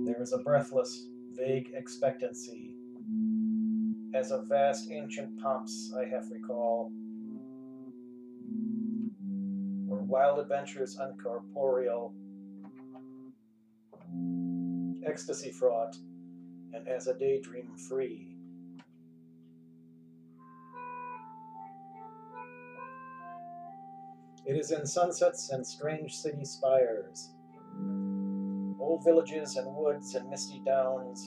[0.06, 2.73] There is a breathless, vague expectancy,
[4.14, 6.92] as of vast ancient pomps I half recall
[9.90, 12.14] or wild adventures uncorporeal,
[15.06, 15.96] ecstasy fraught,
[16.74, 18.30] and as a daydream free.
[24.46, 27.32] It is in sunsets and strange city spires,
[28.80, 31.26] old villages and woods and misty downs,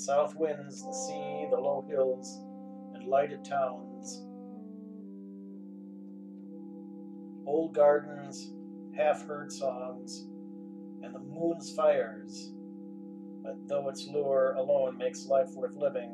[0.00, 2.40] south winds, the sea, the low hills,
[2.94, 4.24] and lighted towns,
[7.46, 8.52] old gardens,
[8.96, 10.26] half heard songs,
[11.02, 12.52] and the moon's fires.
[13.42, 16.10] But though its lure alone makes life worth living,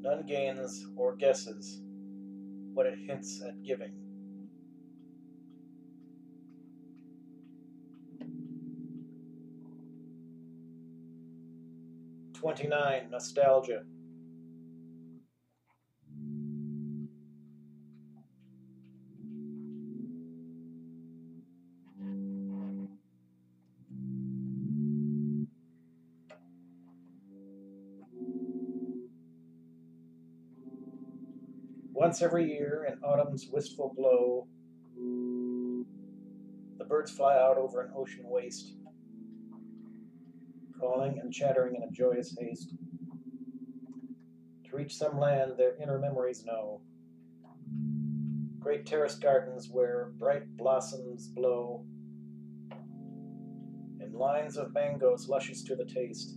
[0.00, 1.80] none gains or guesses
[2.74, 4.05] what it hints at giving.
[12.46, 13.82] Twenty-nine, nostalgia.
[31.92, 34.46] Once every year, in autumn's wistful glow,
[36.78, 38.76] the birds fly out over an ocean waste,
[41.02, 42.74] and chattering in a joyous haste
[44.64, 46.80] to reach some land their inner memories know.
[48.58, 51.84] Great terraced gardens where bright blossoms blow,
[54.00, 56.36] and lines of mangoes luscious to the taste,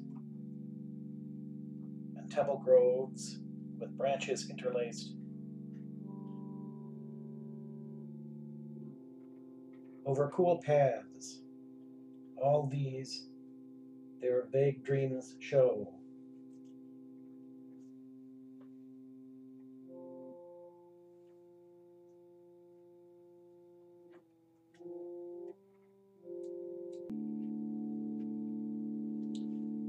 [2.18, 3.40] and temple groves
[3.80, 5.14] with branches interlaced.
[10.10, 11.42] over cool paths.
[12.36, 13.29] All these
[14.22, 15.94] their vague dreams show.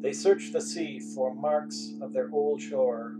[0.02, 3.16] They search the sea for marks of their old shore.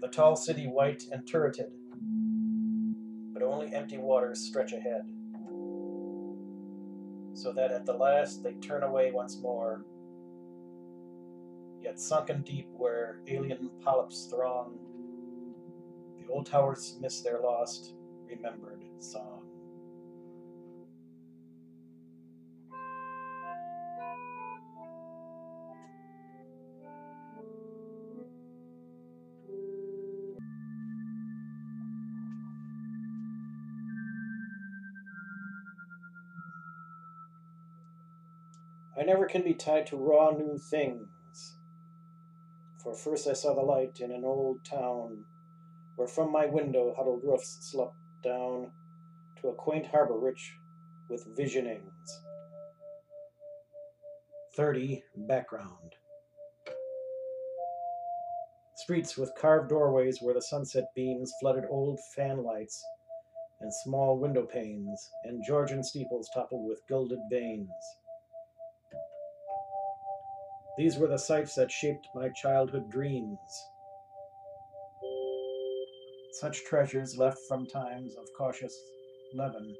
[0.00, 1.72] The tall city white and turreted
[3.38, 5.08] but only empty waters stretch ahead,
[7.38, 9.84] so that at the last they turn away once more.
[11.80, 14.78] Yet sunken deep where alien polyps throng,
[16.18, 17.94] the old towers miss their lost,
[18.28, 19.37] remembered song.
[38.98, 41.06] I never can be tied to raw new things.
[42.82, 45.24] For first I saw the light in an old town,
[45.94, 47.94] where from my window huddled roofs slept
[48.24, 48.72] down
[49.40, 50.52] to a quaint harbor rich
[51.08, 51.82] with visionings.
[54.56, 55.04] 30.
[55.28, 55.94] Background.
[58.74, 62.84] Streets with carved doorways where the sunset beams flooded old fan lights
[63.60, 67.68] and small window panes, and Georgian steeples toppled with gilded vanes.
[70.78, 73.36] These were the sights that shaped my childhood dreams.
[76.40, 78.72] Such treasures left from times of cautious
[79.34, 79.74] leaven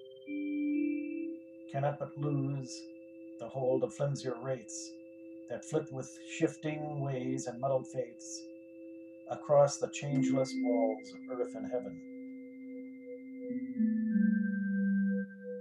[1.70, 2.68] cannot but lose
[3.38, 4.90] the hold of flimsier wraiths
[5.51, 8.42] that flit with shifting ways and muddled faiths
[9.30, 11.94] across the changeless walls of earth and heaven.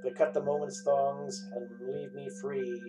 [0.03, 2.81] They cut the moment's thongs and leave me free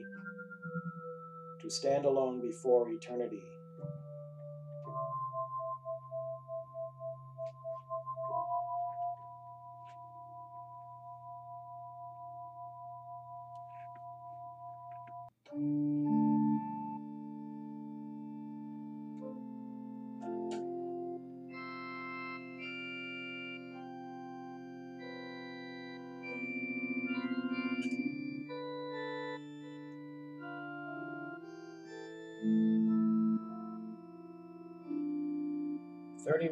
[1.71, 3.58] stand alone before eternity.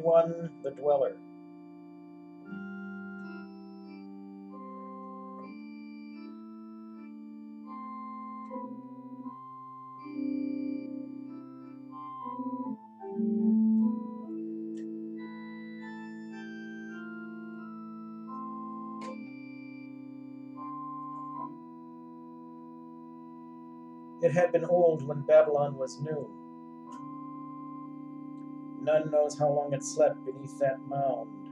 [0.07, 1.17] Thirty-one, the dweller.
[24.21, 26.36] It had been old when Babylon was new.
[28.87, 31.49] None knows how long it slept beneath that mound,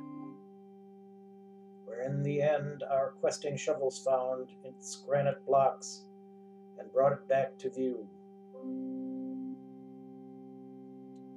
[1.84, 6.06] where in the end our questing shovels found its granite blocks
[6.80, 8.08] and brought it back to view.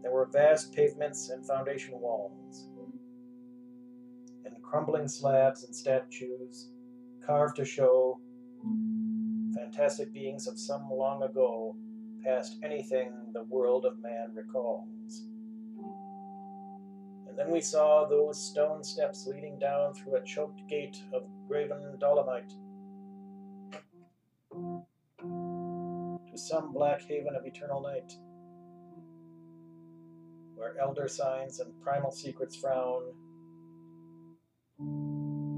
[0.03, 2.68] There were vast pavements and foundation walls,
[4.44, 6.70] and crumbling slabs and statues
[7.26, 8.20] carved to show
[9.53, 11.74] fantastic beings of some long ago
[12.22, 15.28] past anything the world of man recalls.
[17.39, 22.53] Then we saw those stone steps leading down through a choked gate of graven dolomite
[24.51, 28.12] to some black haven of eternal night,
[30.57, 33.05] where elder signs and primal secrets frown.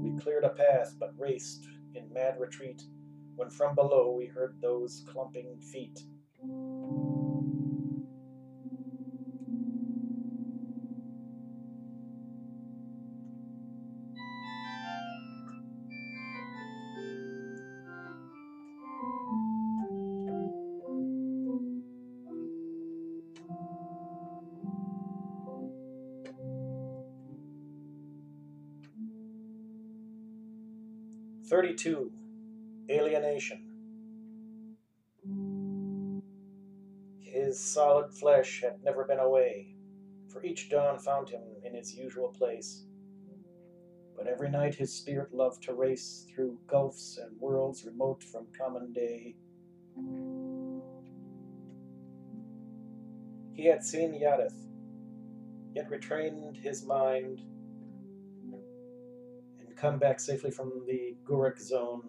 [0.03, 2.83] We cleared a path but raced in mad retreat
[3.35, 5.99] when from below we heard those clumping feet.
[31.61, 32.11] Thirty-two.
[32.89, 33.67] Alienation.
[37.19, 39.75] His solid flesh had never been away,
[40.33, 42.83] for each dawn found him in his usual place.
[44.17, 48.91] But every night his spirit loved to race through gulfs and worlds remote from common
[48.91, 49.35] day.
[53.53, 54.65] He had seen Yaddith,
[55.75, 57.43] yet retrained his mind
[59.81, 62.03] come back safely from the Ghooric zone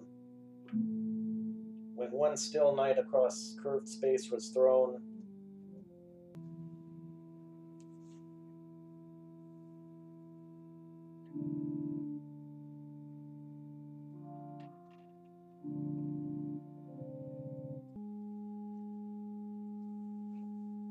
[1.95, 5.01] when one still night across curved space was thrown.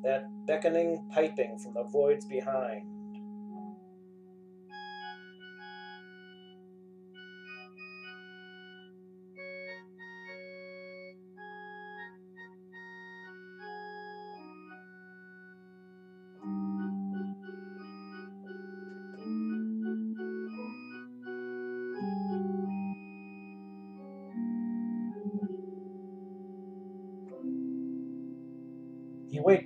[0.03, 3.00] That beckoning piping from the voids behind.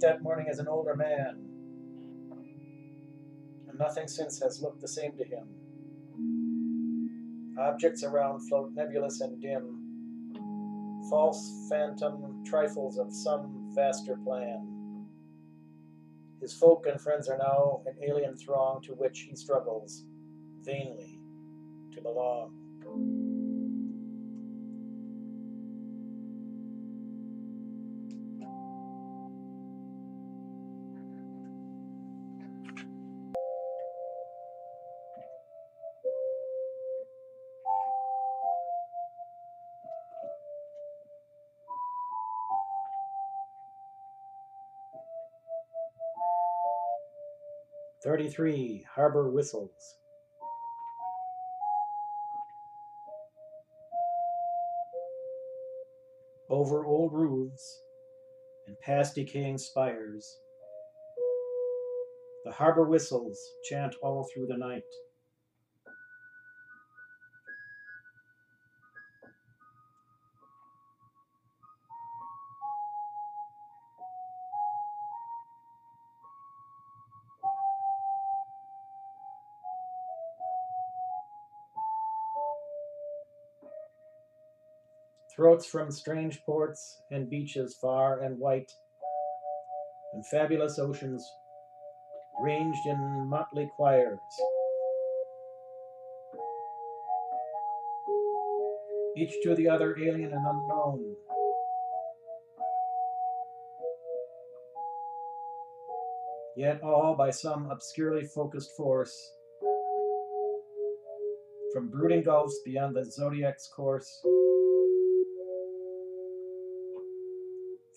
[0.05, 1.43] That morning as an older man,
[3.67, 5.47] and nothing since has looked the same to him.
[7.57, 15.07] Objects around float nebulous and dim, false phantom trifles of some vaster plan.
[16.39, 20.03] His folk and friends are now an alien throng to which he struggles,
[20.61, 21.19] vainly,
[21.95, 22.64] to belong.
[48.05, 49.97] Thirty-three harbor whistles.
[56.51, 57.81] Over old roofs
[58.67, 60.37] and past decaying spires,
[62.45, 64.83] the harbor whistles chant all through the night.
[85.35, 88.71] Throats from strange ports and beaches far and white,
[90.13, 91.29] and fabulous oceans
[92.41, 94.19] ranged in motley choirs.
[99.17, 101.15] Each to the other alien and unknown.
[106.55, 109.13] Yet all by some obscurely focused force
[111.73, 114.23] from brooding gulfs beyond the zodiac's course.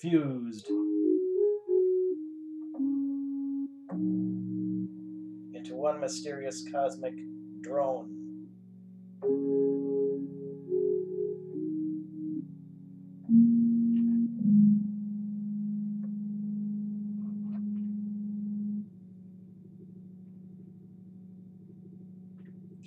[0.00, 0.68] Fused
[5.52, 7.14] into one mysterious cosmic
[7.62, 8.14] drone.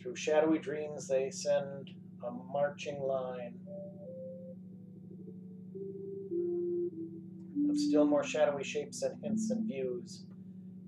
[0.01, 1.91] Through shadowy dreams, they send
[2.25, 3.60] a marching line
[7.91, 10.23] still more shadowy shapes and hints and views,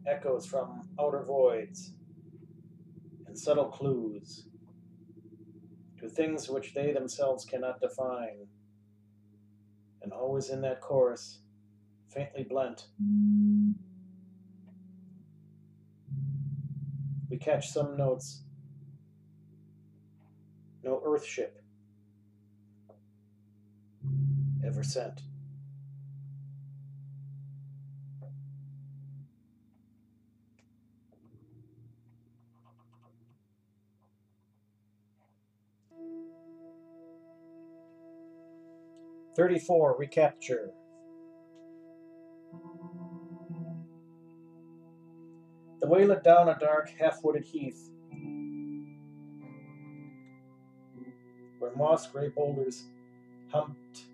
[0.08, 1.92] echoes from outer voids,
[3.28, 4.46] and subtle clues
[6.00, 8.48] to things which they themselves cannot define.
[10.02, 11.40] And always in that chorus,
[12.08, 12.86] faintly blent.
[17.30, 18.44] We catch some notes.
[20.86, 21.62] No Earth ship
[24.66, 25.20] ever sent.
[39.36, 40.72] Thirty-four recapture.
[45.82, 47.90] The way led down a dark, half-wooded heath,
[51.60, 52.84] where moss-gray boulders
[53.52, 54.06] humped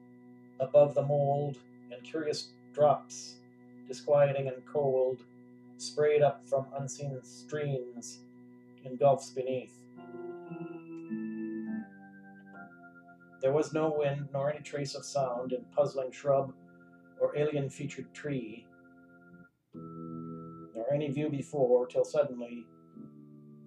[0.60, 1.58] above the mold,
[1.92, 3.36] and curious drops,
[3.88, 5.20] disquieting and cold,
[5.78, 8.20] sprayed up from unseen streams
[8.86, 9.78] in gulfs beneath.
[13.50, 16.54] There was no wind nor any trace of sound in puzzling shrub
[17.20, 18.68] or alien featured tree,
[19.74, 22.68] nor any view before, till suddenly,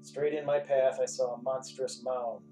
[0.03, 2.45] straight in my path, I saw a monstrous mound.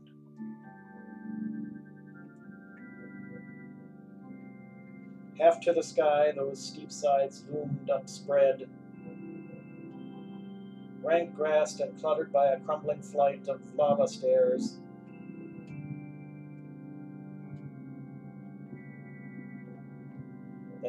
[5.39, 8.69] Half to the sky, those steep sides loomed upspread,
[11.01, 14.81] rank grassed and cluttered by a crumbling flight of lava stairs.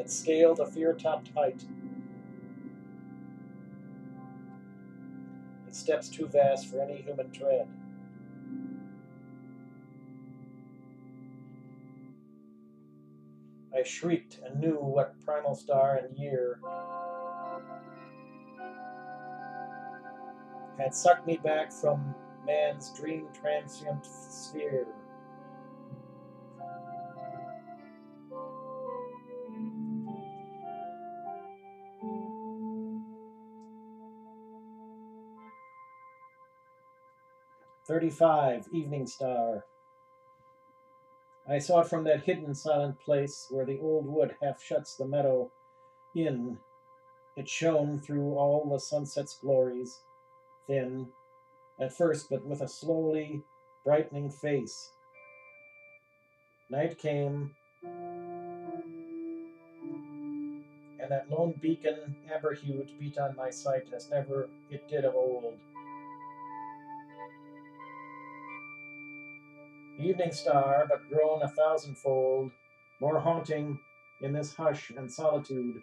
[0.02, 1.64] That scaled a fear topped height.
[5.64, 7.68] And steps too vast for any human tread.
[13.78, 16.60] I shrieked and knew what primal star and year
[20.80, 22.16] had sucked me back from
[22.48, 24.88] man's dream transient sphere.
[38.02, 39.64] Thirty-five, Evening Star.
[41.48, 45.06] I saw it from that hidden silent place where the old wood half shuts the
[45.06, 45.52] meadow
[46.16, 46.58] in.
[47.38, 50.00] It shone through all the sunset's glories,
[50.66, 51.10] thin,
[51.80, 53.44] at first, but with a slowly
[53.86, 54.90] brightening face.
[56.72, 57.52] Night came,
[57.84, 58.82] and
[61.08, 65.60] that lone beacon, amber hued, beat on my sight as never it did of old.
[70.04, 72.52] Evening star, but grown a thousandfold,
[73.00, 73.80] more haunting
[74.22, 75.82] in this hush and solitude.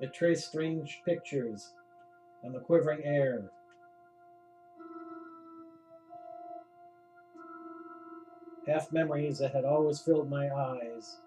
[0.00, 1.72] It traced strange pictures
[2.44, 3.50] on the quivering air.
[8.66, 11.18] Half memories that had always filled my eyes.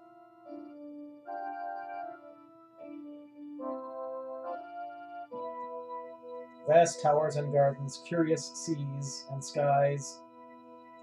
[6.68, 10.20] Vast towers and gardens, curious seas and skies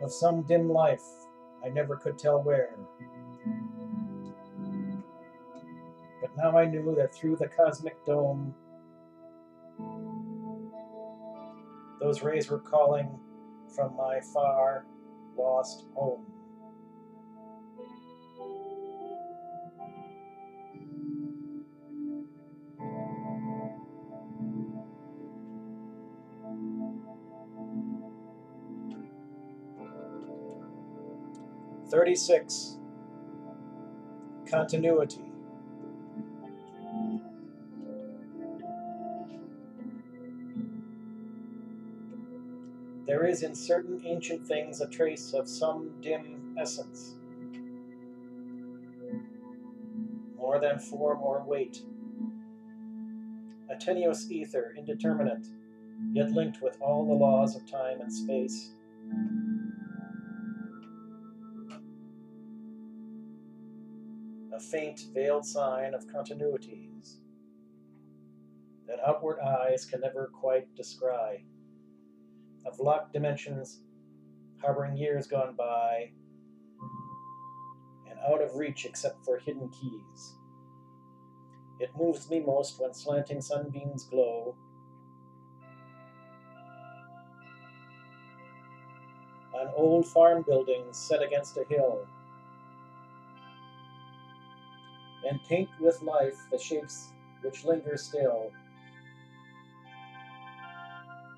[0.00, 1.02] of some dim life
[1.64, 2.76] I never could tell where.
[6.20, 8.54] But now I knew that through the cosmic dome,
[12.00, 13.18] those rays were calling
[13.74, 14.86] from my far
[15.36, 16.24] lost home.
[32.06, 32.76] Thirty-six.
[34.48, 35.24] Continuity.
[43.08, 47.16] There is in certain ancient things a trace of some dim essence,
[50.36, 51.82] more than form or weight,
[53.68, 55.48] a tenuous ether, indeterminate,
[56.12, 58.70] yet linked with all the laws of time and space.
[64.56, 67.16] A faint, veiled sign of continuities
[68.88, 71.44] that outward eyes can never quite descry
[72.64, 73.80] of locked dimensions,
[74.62, 76.10] harboring years gone by,
[78.08, 80.36] and out of reach except for hidden keys.
[81.78, 84.56] It moves me most when slanting sunbeams glow.
[89.52, 92.08] On old farm buildings set against a hill,
[95.28, 97.12] and paint with life the shapes
[97.42, 98.50] which linger still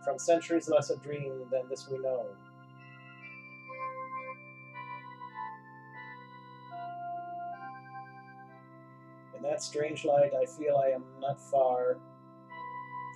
[0.04, 2.24] from centuries less a dream than this we know.
[9.36, 11.98] In that strange light, I feel I am not far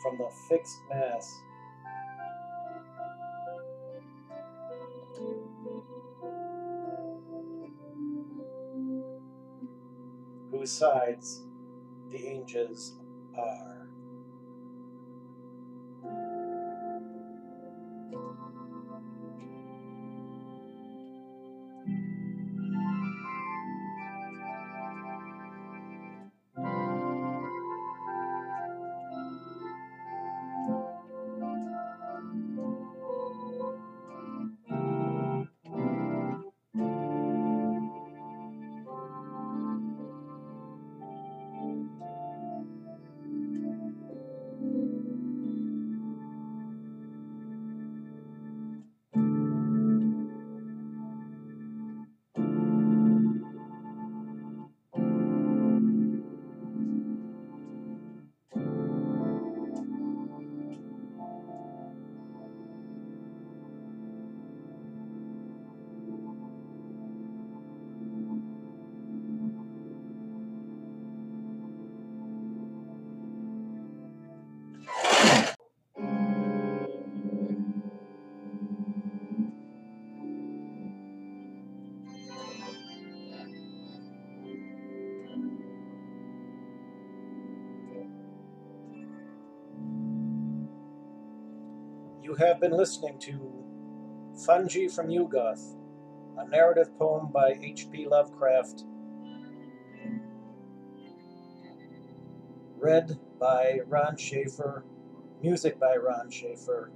[0.02, 1.40] from the fixed mass.
[10.62, 11.42] Whose sides
[12.08, 12.94] the angels
[13.36, 13.81] are.
[92.43, 93.64] Have been listening to
[94.45, 95.76] Fungi from Yuggoth,
[96.36, 98.09] a narrative poem by H.P.
[98.09, 98.82] Lovecraft,
[102.80, 104.84] read by Ron Schaefer,
[105.40, 106.90] music by Ron Schaefer.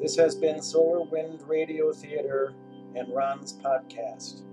[0.00, 2.54] This has been Solar Wind Radio Theater
[2.96, 4.44] and Ron's podcast.